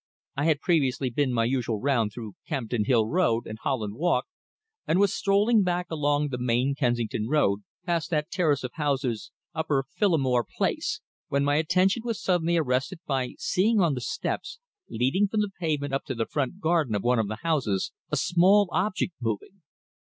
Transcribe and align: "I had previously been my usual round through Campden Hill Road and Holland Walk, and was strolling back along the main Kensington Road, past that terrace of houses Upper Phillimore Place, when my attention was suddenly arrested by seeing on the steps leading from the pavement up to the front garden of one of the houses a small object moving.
"I 0.35 0.45
had 0.45 0.61
previously 0.61 1.11
been 1.11 1.31
my 1.31 1.45
usual 1.45 1.79
round 1.79 2.11
through 2.11 2.33
Campden 2.49 2.85
Hill 2.87 3.05
Road 3.07 3.45
and 3.45 3.59
Holland 3.59 3.93
Walk, 3.97 4.25
and 4.87 4.97
was 4.97 5.13
strolling 5.13 5.61
back 5.61 5.91
along 5.91 6.29
the 6.29 6.39
main 6.39 6.73
Kensington 6.73 7.27
Road, 7.27 7.59
past 7.85 8.09
that 8.09 8.31
terrace 8.31 8.63
of 8.63 8.71
houses 8.73 9.29
Upper 9.53 9.83
Phillimore 9.87 10.43
Place, 10.57 11.01
when 11.27 11.43
my 11.45 11.57
attention 11.57 12.01
was 12.03 12.19
suddenly 12.19 12.57
arrested 12.57 12.99
by 13.05 13.35
seeing 13.37 13.79
on 13.79 13.93
the 13.93 14.01
steps 14.01 14.57
leading 14.89 15.27
from 15.27 15.41
the 15.41 15.51
pavement 15.59 15.93
up 15.93 16.05
to 16.05 16.15
the 16.15 16.25
front 16.25 16.59
garden 16.61 16.95
of 16.95 17.03
one 17.03 17.19
of 17.19 17.27
the 17.27 17.37
houses 17.43 17.91
a 18.09 18.17
small 18.17 18.69
object 18.71 19.13
moving. 19.21 19.61